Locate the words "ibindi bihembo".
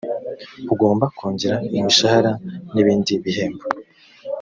2.81-3.65